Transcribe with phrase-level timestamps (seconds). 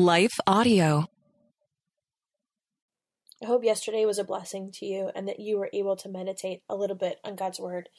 [0.00, 1.04] Life Audio.
[3.42, 6.62] I hope yesterday was a blessing to you and that you were able to meditate
[6.70, 7.90] a little bit on God's Word.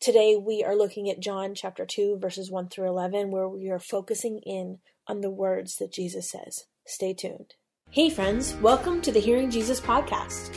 [0.00, 3.78] Today we are looking at John chapter 2, verses 1 through 11, where we are
[3.78, 6.64] focusing in on the words that Jesus says.
[6.86, 7.52] Stay tuned.
[7.90, 10.56] Hey, friends, welcome to the Hearing Jesus podcast.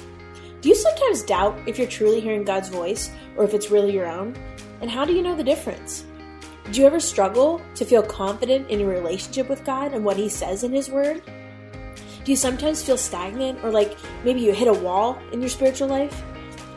[0.62, 4.08] Do you sometimes doubt if you're truly hearing God's voice or if it's really your
[4.08, 4.34] own?
[4.80, 6.06] And how do you know the difference?
[6.72, 10.30] Do you ever struggle to feel confident in your relationship with God and what He
[10.30, 11.24] says in His Word?
[12.24, 15.88] Do you sometimes feel stagnant or like maybe you hit a wall in your spiritual
[15.88, 16.24] life?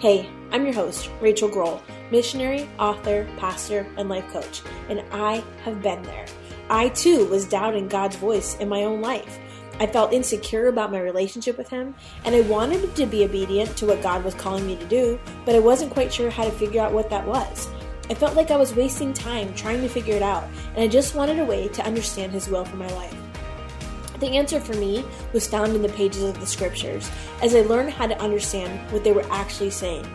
[0.01, 5.83] Hey, I'm your host, Rachael Groll, missionary, author, pastor, and life coach, and I have
[5.83, 6.25] been there.
[6.71, 9.39] I too was doubting God's voice in my own life.
[9.79, 13.87] I felt insecure about my relationship with Him, and I wanted to be obedient to
[13.87, 16.81] what God was calling me to do, but I wasn't quite sure how to figure
[16.81, 17.69] out what that was.
[18.11, 21.15] I felt like I was wasting time trying to figure it out, and I just
[21.15, 23.17] wanted a way to understand His will for my life.
[24.19, 27.11] The answer for me was found in the pages of the scriptures
[27.43, 30.07] as I learned how to understand what they were actually saying.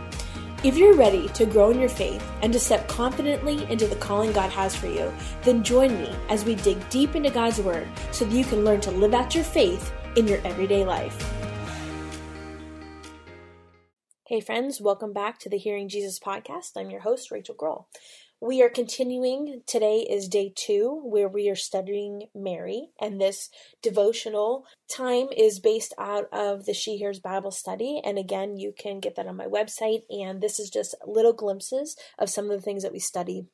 [0.63, 4.31] If you're ready to grow in your faith and to step confidently into the calling
[4.31, 5.13] God has for you,
[5.43, 8.81] then join me as we dig deep into God's Word so that you can learn
[8.81, 11.36] to live out your faith in your everyday life.
[14.29, 16.71] Hey, friends, welcome back to the Hearing Jesus podcast.
[16.75, 17.87] I'm your host, Rachael Groll.
[18.41, 19.61] We are continuing.
[19.65, 23.49] Today is day two, where we are studying Mary, and this
[23.81, 28.01] devotional time is based out of the She Hears Bible study.
[28.03, 30.01] And again, you can get that on my website.
[30.09, 33.45] And this is just little glimpses of some of the things that we study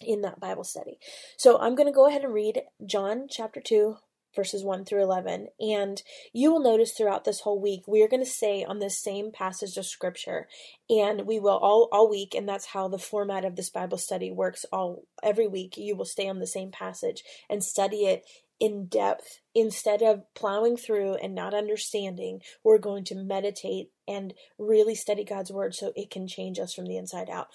[0.00, 1.00] in that Bible study.
[1.36, 3.96] So I'm going to go ahead and read John chapter 2,
[4.36, 5.48] verses 1 through 11.
[5.58, 8.98] And you will notice throughout this whole week, we are going to stay on this
[8.98, 10.46] same passage of scripture.
[10.88, 14.30] And we will all, all week, and that's how the format of this Bible study
[14.30, 15.76] works all every week.
[15.76, 18.24] You will stay on the same passage and study it
[18.58, 24.94] in depth instead of plowing through and not understanding we're going to meditate and really
[24.94, 27.48] study god's word so it can change us from the inside out.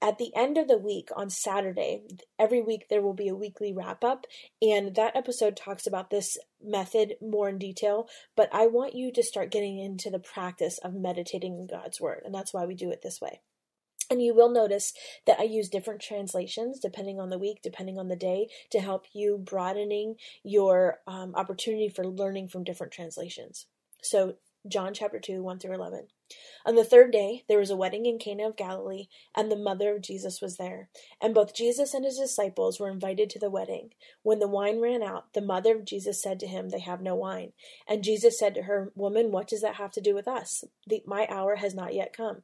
[0.00, 2.02] At the end of the week on saturday
[2.38, 4.26] every week there will be a weekly wrap up
[4.60, 9.22] and that episode talks about this method more in detail but i want you to
[9.22, 12.90] start getting into the practice of meditating in god's word and that's why we do
[12.90, 13.40] it this way
[14.10, 14.92] and you will notice
[15.26, 19.06] that I use different translations depending on the week, depending on the day, to help
[19.12, 23.66] you broadening your um, opportunity for learning from different translations.
[24.02, 24.34] So,
[24.68, 26.08] John chapter 2, 1 through 11.
[26.66, 29.96] On the third day, there was a wedding in Cana of Galilee, and the mother
[29.96, 30.90] of Jesus was there.
[31.20, 33.90] And both Jesus and his disciples were invited to the wedding.
[34.22, 37.14] When the wine ran out, the mother of Jesus said to him, They have no
[37.14, 37.52] wine.
[37.88, 40.62] And Jesus said to her, Woman, what does that have to do with us?
[40.86, 42.42] The, my hour has not yet come.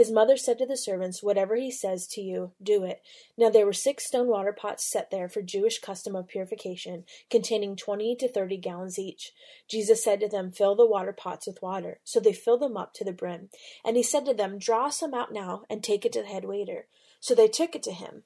[0.00, 3.02] His mother said to the servants, Whatever he says to you, do it.
[3.36, 7.76] Now there were six stone water pots set there for Jewish custom of purification, containing
[7.76, 9.32] twenty to thirty gallons each.
[9.68, 12.00] Jesus said to them, Fill the water pots with water.
[12.02, 13.50] So they filled them up to the brim.
[13.84, 16.46] And he said to them, Draw some out now, and take it to the head
[16.46, 16.86] waiter.
[17.20, 18.22] So they took it to him.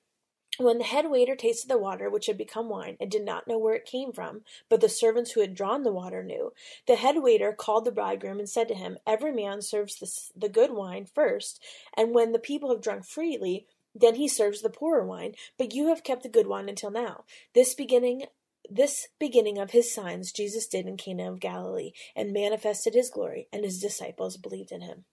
[0.59, 3.59] When the head waiter tasted the water, which had become wine, and did not know
[3.59, 6.53] where it came from, but the servants who had drawn the water knew,
[6.87, 10.49] the head waiter called the bridegroom and said to him, Every man serves the, the
[10.49, 11.61] good wine first,
[11.97, 15.89] and when the people have drunk freely, then he serves the poorer wine, but you
[15.89, 17.25] have kept the good wine until now.
[17.55, 18.27] This beginning
[18.71, 23.47] this beginning of his signs Jesus did in Cana of Galilee, and manifested his glory,
[23.53, 25.05] and his disciples believed in him.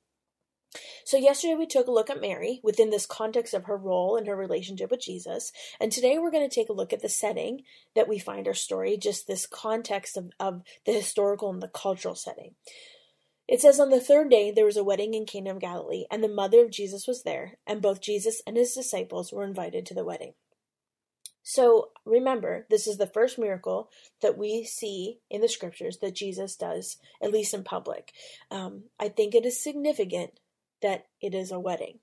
[1.03, 4.27] So, yesterday we took a look at Mary within this context of her role and
[4.27, 5.51] her relationship with Jesus.
[5.79, 7.61] And today we're going to take a look at the setting
[7.95, 12.15] that we find our story, just this context of, of the historical and the cultural
[12.15, 12.55] setting.
[13.47, 16.23] It says, On the third day there was a wedding in Cana of Galilee, and
[16.23, 19.93] the mother of Jesus was there, and both Jesus and his disciples were invited to
[19.93, 20.33] the wedding.
[21.43, 23.89] So remember, this is the first miracle
[24.21, 28.13] that we see in the scriptures that Jesus does, at least in public.
[28.51, 30.39] Um, I think it is significant
[30.81, 31.99] that it is a wedding.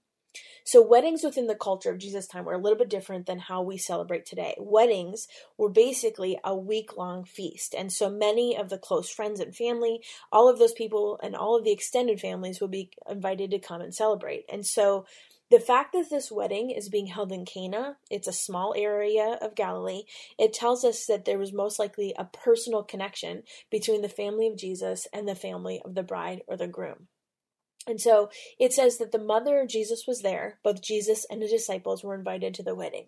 [0.65, 3.62] So, weddings within the culture of Jesus' time were a little bit different than how
[3.62, 4.55] we celebrate today.
[4.59, 7.75] Weddings were basically a week long feast.
[7.75, 11.57] And so, many of the close friends and family, all of those people, and all
[11.57, 14.45] of the extended families would be invited to come and celebrate.
[14.53, 15.07] And so,
[15.51, 19.54] the fact that this wedding is being held in Cana, it's a small area of
[19.54, 20.03] Galilee,
[20.39, 24.59] it tells us that there was most likely a personal connection between the family of
[24.59, 27.09] Jesus and the family of the bride or the groom.
[27.86, 31.48] And so it says that the mother of Jesus was there, both Jesus and the
[31.48, 33.07] disciples were invited to the wedding.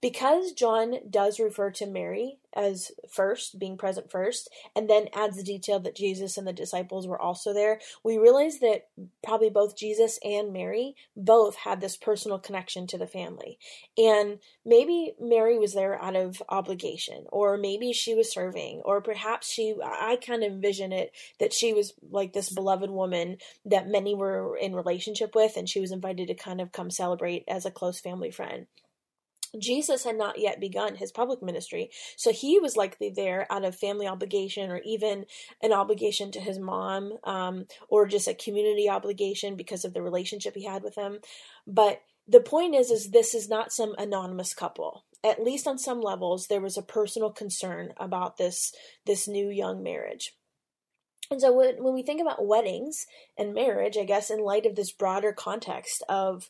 [0.00, 5.42] Because John does refer to Mary as first, being present first, and then adds the
[5.42, 8.88] detail that Jesus and the disciples were also there, we realize that
[9.22, 13.58] probably both Jesus and Mary both had this personal connection to the family.
[13.96, 19.52] And maybe Mary was there out of obligation, or maybe she was serving, or perhaps
[19.52, 24.14] she, I kind of envision it that she was like this beloved woman that many
[24.14, 27.70] were in relationship with, and she was invited to kind of come celebrate as a
[27.70, 28.66] close family friend.
[29.58, 33.76] Jesus had not yet begun his public ministry, so he was likely there out of
[33.76, 35.24] family obligation or even
[35.62, 40.54] an obligation to his mom um, or just a community obligation because of the relationship
[40.54, 41.18] he had with them.
[41.66, 45.04] But the point is, is this is not some anonymous couple.
[45.24, 48.72] At least on some levels, there was a personal concern about this
[49.06, 50.34] this new young marriage.
[51.30, 53.06] And so when, when we think about weddings
[53.36, 56.48] and marriage, I guess in light of this broader context of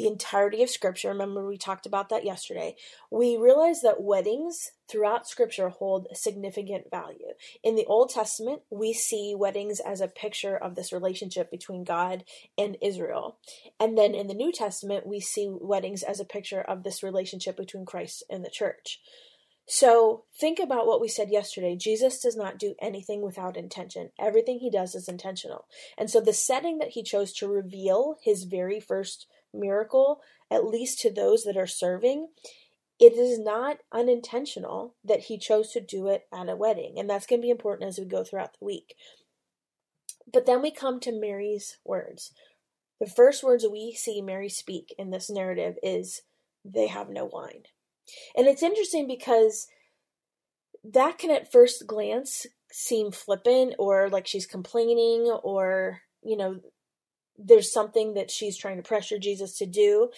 [0.00, 2.74] the entirety of Scripture, remember we talked about that yesterday,
[3.10, 7.34] we realize that weddings throughout Scripture hold significant value.
[7.62, 12.24] In the Old Testament, we see weddings as a picture of this relationship between God
[12.56, 13.36] and Israel.
[13.78, 17.58] And then in the New Testament, we see weddings as a picture of this relationship
[17.58, 19.00] between Christ and the church.
[19.66, 21.76] So think about what we said yesterday.
[21.76, 24.10] Jesus does not do anything without intention.
[24.18, 25.66] Everything he does is intentional.
[25.98, 30.20] And so the setting that he chose to reveal his very first miracle,
[30.50, 32.28] at least to those that are serving,
[32.98, 36.94] it is not unintentional that he chose to do it at a wedding.
[36.98, 38.94] And that's going to be important as we go throughout the week.
[40.30, 42.32] But then we come to Mary's words.
[43.00, 46.22] The first words we see Mary speak in this narrative is,
[46.64, 47.62] They have no wine.
[48.36, 49.66] And it's interesting because
[50.84, 56.60] that can at first glance seem flippant or like she's complaining or, you know,
[57.42, 60.10] there's something that she's trying to pressure Jesus to do.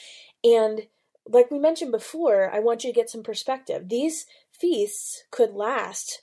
[0.44, 0.82] And
[1.28, 3.88] like we mentioned before, I want you to get some perspective.
[3.88, 6.22] These feasts could last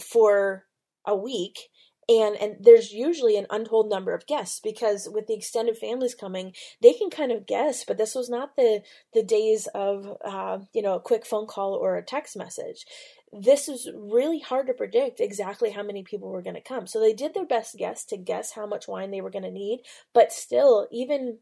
[0.00, 0.64] for
[1.06, 1.68] a week
[2.08, 6.52] and and there's usually an untold number of guests because with the extended families coming
[6.80, 8.82] they can kind of guess but this was not the
[9.14, 12.86] the days of uh, you know a quick phone call or a text message
[13.32, 17.00] this is really hard to predict exactly how many people were going to come so
[17.00, 19.80] they did their best guess to guess how much wine they were going to need
[20.12, 21.38] but still even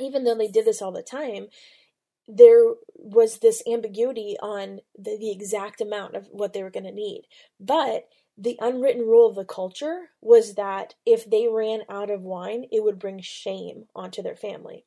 [0.00, 1.46] even though they did this all the time
[2.28, 6.92] there was this ambiguity on the, the exact amount of what they were going to
[6.92, 7.22] need
[7.58, 8.08] but
[8.40, 12.82] the unwritten rule of the culture was that if they ran out of wine, it
[12.82, 14.86] would bring shame onto their family.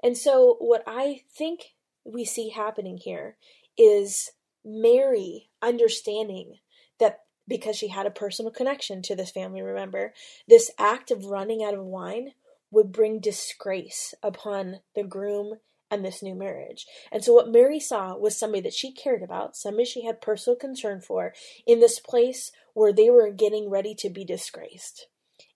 [0.00, 1.74] And so, what I think
[2.04, 3.36] we see happening here
[3.76, 4.30] is
[4.64, 6.54] Mary understanding
[6.98, 10.14] that because she had a personal connection to this family, remember,
[10.48, 12.32] this act of running out of wine
[12.70, 15.54] would bring disgrace upon the groom
[15.90, 16.86] and this new marriage.
[17.12, 20.56] And so, what Mary saw was somebody that she cared about, somebody she had personal
[20.56, 21.34] concern for,
[21.66, 25.06] in this place where they were getting ready to be disgraced.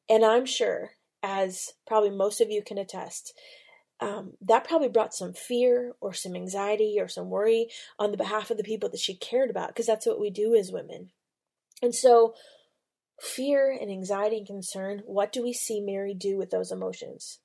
[0.09, 3.35] And I'm sure, as probably most of you can attest,
[4.01, 7.69] um, that probably brought some fear or some anxiety or some worry
[7.99, 10.55] on the behalf of the people that she cared about, because that's what we do
[10.55, 11.11] as women.
[11.83, 12.35] And so,
[13.21, 17.41] fear and anxiety and concern, what do we see Mary do with those emotions?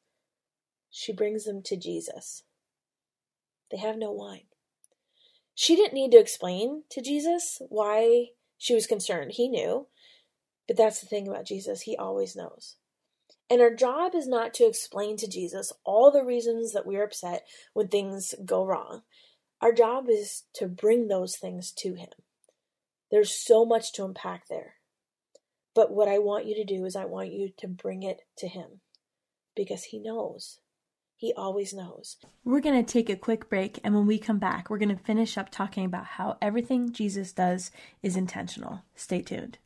[0.91, 2.43] She brings them to Jesus.
[3.71, 4.45] They have no wine.
[5.55, 8.27] She didn't need to explain to Jesus why
[8.57, 9.31] she was concerned.
[9.33, 9.87] He knew.
[10.67, 12.77] But that's the thing about Jesus, he always knows.
[13.53, 17.45] And our job is not to explain to Jesus all the reasons that we're upset
[17.73, 19.03] when things go wrong.
[19.61, 22.09] Our job is to bring those things to him.
[23.11, 24.77] There's so much to unpack there.
[25.75, 28.47] But what I want you to do is I want you to bring it to
[28.47, 28.81] him
[29.55, 30.57] because he knows.
[31.15, 32.17] He always knows.
[32.43, 35.03] We're going to take a quick break, and when we come back, we're going to
[35.03, 37.69] finish up talking about how everything Jesus does
[38.01, 38.81] is intentional.
[38.95, 39.59] Stay tuned.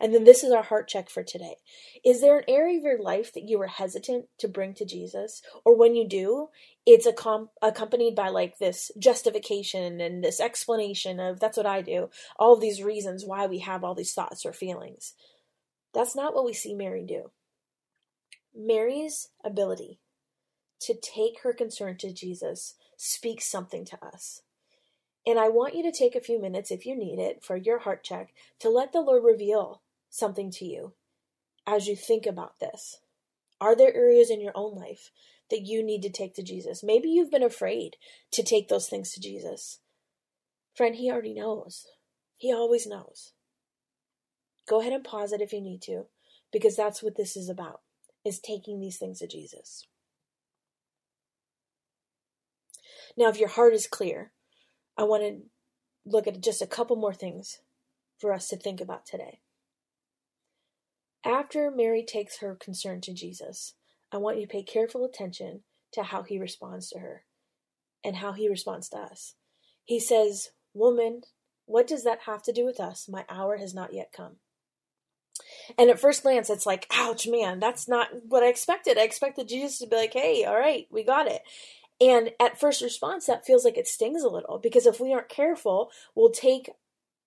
[0.00, 1.56] And then this is our heart check for today.
[2.04, 5.42] Is there an area of your life that you were hesitant to bring to Jesus?
[5.64, 6.48] Or when you do,
[6.86, 12.56] it's accompanied by like this justification and this explanation of that's what I do, all
[12.56, 15.14] these reasons why we have all these thoughts or feelings.
[15.92, 17.30] That's not what we see Mary do.
[18.54, 20.00] Mary's ability
[20.80, 24.42] to take her concern to Jesus speaks something to us.
[25.26, 27.80] And I want you to take a few minutes, if you need it, for your
[27.80, 30.94] heart check to let the Lord reveal something to you
[31.66, 33.00] as you think about this.
[33.60, 35.10] Are there areas in your own life
[35.50, 36.82] that you need to take to Jesus?
[36.82, 37.96] Maybe you've been afraid
[38.32, 39.80] to take those things to Jesus.
[40.74, 41.86] Friend, He already knows.
[42.36, 43.32] He always knows.
[44.66, 46.06] Go ahead and pause it if you need to,
[46.50, 47.80] because that's what this is about
[48.24, 49.86] is taking these things to Jesus.
[53.16, 54.32] Now, if your heart is clear,
[55.00, 55.38] I want to
[56.04, 57.60] look at just a couple more things
[58.18, 59.40] for us to think about today.
[61.24, 63.72] After Mary takes her concern to Jesus,
[64.12, 67.24] I want you to pay careful attention to how he responds to her
[68.04, 69.36] and how he responds to us.
[69.86, 71.22] He says, Woman,
[71.64, 73.08] what does that have to do with us?
[73.08, 74.36] My hour has not yet come.
[75.78, 78.98] And at first glance, it's like, ouch, man, that's not what I expected.
[78.98, 81.40] I expected Jesus to be like, hey, all right, we got it.
[82.00, 85.28] And at first response, that feels like it stings a little because if we aren't
[85.28, 86.70] careful, we'll take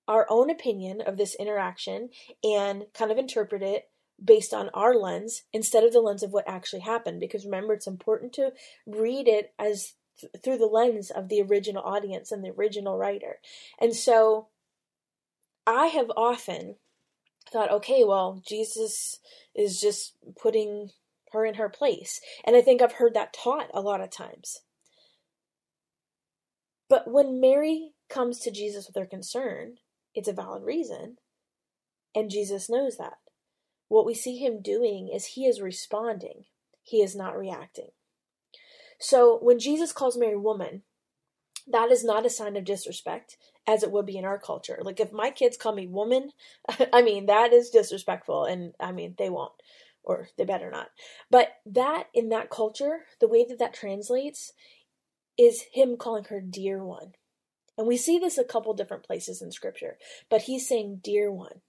[0.08, 2.10] our own opinion of this interaction
[2.44, 3.90] and kind of interpret it
[4.24, 7.20] based on our lens instead of the lens of what actually happened.
[7.20, 8.52] Because remember, it's important to
[8.86, 13.40] read it as th- through the lens of the original audience and the original writer.
[13.80, 14.48] And so
[15.66, 16.76] I have often
[17.52, 19.20] thought, okay, well, Jesus
[19.56, 20.90] is just putting
[21.32, 22.22] her in her place.
[22.44, 24.62] And I think I've heard that taught a lot of times.
[27.04, 29.76] But when Mary comes to Jesus with her concern,
[30.16, 31.18] it's a valid reason.
[32.16, 33.18] And Jesus knows that.
[33.88, 36.46] What we see him doing is he is responding,
[36.84, 37.90] he is not reacting.
[39.00, 40.84] So when Jesus calls Mary woman,
[41.68, 44.80] that is not a sign of disrespect as it would be in our culture.
[44.82, 46.32] Like if my kids call me woman,
[46.94, 49.54] I mean that is disrespectful and I mean they won't
[50.04, 50.88] or they better not.
[51.30, 54.52] But that in that culture, the way that that translates
[55.38, 57.14] is him calling her dear one.
[57.78, 59.98] And we see this a couple different places in scripture,
[60.30, 61.62] but he's saying dear one.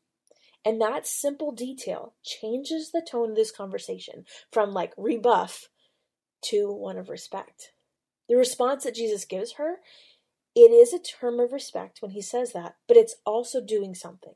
[0.64, 5.68] And that simple detail changes the tone of this conversation from like rebuff
[6.47, 7.73] to one of respect.
[8.28, 9.76] The response that Jesus gives her,
[10.54, 14.35] it is a term of respect when he says that, but it's also doing something.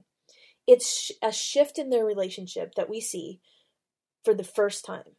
[0.67, 3.41] It's a shift in their relationship that we see
[4.25, 5.17] for the first time.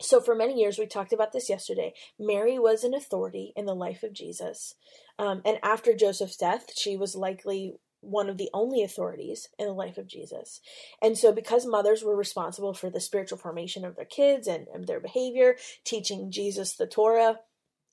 [0.00, 1.94] So, for many years, we talked about this yesterday.
[2.18, 4.74] Mary was an authority in the life of Jesus.
[5.18, 9.72] Um, and after Joseph's death, she was likely one of the only authorities in the
[9.72, 10.60] life of Jesus.
[11.00, 14.86] And so, because mothers were responsible for the spiritual formation of their kids and, and
[14.86, 17.40] their behavior, teaching Jesus the Torah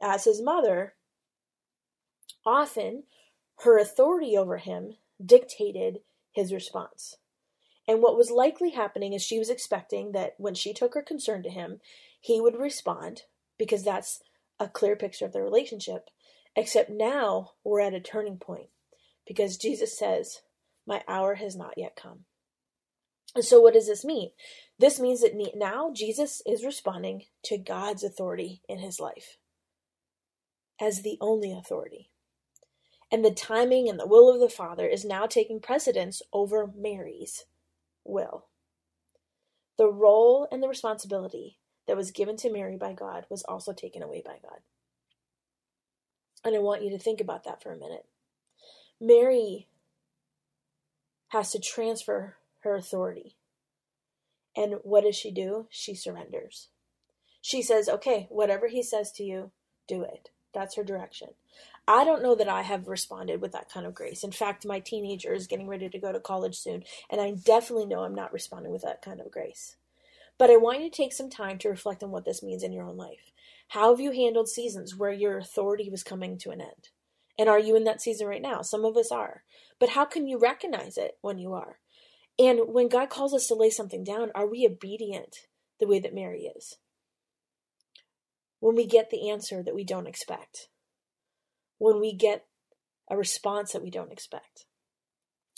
[0.01, 0.95] as his mother,
[2.45, 3.03] often
[3.59, 5.99] her authority over him dictated
[6.31, 7.17] his response.
[7.91, 11.43] And what was likely happening is she was expecting that when she took her concern
[11.43, 11.81] to him,
[12.21, 13.23] he would respond
[13.57, 14.21] because that's
[14.61, 16.09] a clear picture of their relationship.
[16.55, 18.69] Except now we're at a turning point
[19.27, 20.39] because Jesus says,
[20.87, 22.19] My hour has not yet come.
[23.35, 24.29] And so, what does this mean?
[24.79, 29.35] This means that now Jesus is responding to God's authority in his life
[30.79, 32.09] as the only authority.
[33.11, 37.43] And the timing and the will of the Father is now taking precedence over Mary's
[38.03, 38.45] will.
[39.77, 44.03] The role and the responsibility that was given to Mary by God was also taken
[44.03, 44.59] away by God.
[46.43, 48.05] And I want you to think about that for a minute.
[48.99, 49.67] Mary
[51.29, 53.37] has to transfer her authority.
[54.55, 55.67] And what does she do?
[55.69, 56.69] She surrenders.
[57.41, 59.51] She says, okay, whatever he says to you,
[59.87, 60.29] do it.
[60.53, 61.29] That's her direction.
[61.87, 64.23] I don't know that I have responded with that kind of grace.
[64.23, 67.87] In fact, my teenager is getting ready to go to college soon, and I definitely
[67.87, 69.75] know I'm not responding with that kind of grace.
[70.37, 72.71] But I want you to take some time to reflect on what this means in
[72.71, 73.31] your own life.
[73.69, 76.89] How have you handled seasons where your authority was coming to an end?
[77.37, 78.61] And are you in that season right now?
[78.61, 79.43] Some of us are.
[79.79, 81.79] But how can you recognize it when you are?
[82.37, 85.47] And when God calls us to lay something down, are we obedient
[85.79, 86.77] the way that Mary is?
[88.59, 90.67] When we get the answer that we don't expect,
[91.81, 92.45] when we get
[93.09, 94.67] a response that we don't expect.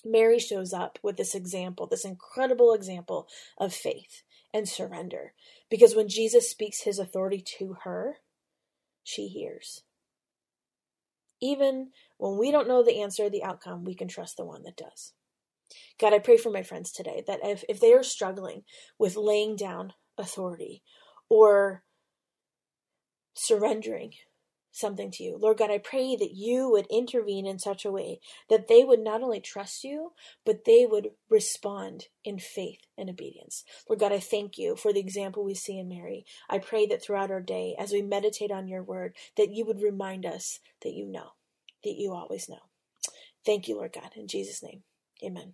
[0.06, 3.28] Mary shows up with this example, this incredible example
[3.58, 5.34] of faith and surrender.
[5.70, 8.20] Because when Jesus speaks his authority to her,
[9.04, 9.84] she hears.
[11.42, 14.64] Even when we don't know the answer or the outcome, we can trust the one
[14.64, 15.12] that does.
[16.00, 18.64] God, I pray for my friends today that if, if they are struggling
[18.98, 20.84] with laying down authority
[21.28, 21.84] or
[23.34, 24.14] surrendering
[24.74, 25.38] something to you.
[25.40, 29.00] Lord God, I pray that you would intervene in such a way that they would
[29.00, 30.12] not only trust you,
[30.46, 33.64] but they would respond in faith and obedience.
[33.88, 36.26] Lord God, I thank you for the example we see in Mary.
[36.50, 39.82] I pray that throughout our day, as we meditate on your word, that you would
[39.82, 41.34] remind us that you know,
[41.84, 42.70] that you always know.
[43.46, 44.12] Thank you, Lord God.
[44.16, 44.84] In Jesus' name,
[45.24, 45.54] amen.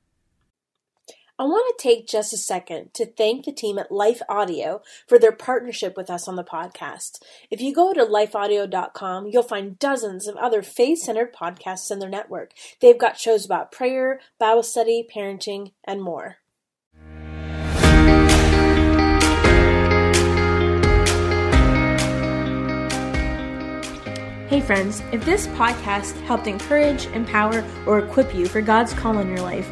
[1.41, 5.17] I want to take just a second to thank the team at Life Audio for
[5.17, 7.19] their partnership with us on the podcast.
[7.49, 12.11] If you go to lifeaudio.com, you'll find dozens of other faith centered podcasts in their
[12.11, 12.51] network.
[12.79, 16.37] They've got shows about prayer, Bible study, parenting, and more.
[24.51, 29.29] Hey, friends, if this podcast helped encourage, empower, or equip you for God's call in
[29.29, 29.71] your life,